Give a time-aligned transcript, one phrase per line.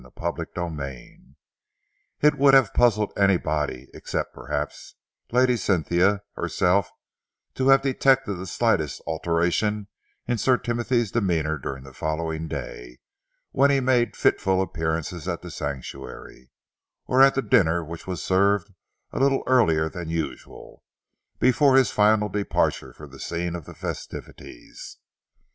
[0.17, 1.35] CHAPTER XXXIII
[2.21, 4.95] It would have puzzled anybody, except, perhaps,
[5.31, 6.89] Lady Cynthia herself,
[7.53, 9.89] to have detected the slightest alteration
[10.27, 12.97] in Sir Timothy's demeanour during the following day,
[13.51, 16.49] when he made fitful appearances at The Sanctuary,
[17.05, 18.73] or at the dinner which was served
[19.11, 20.83] a little earlier than usual,
[21.37, 24.97] before his final departure for the scene of the festivities.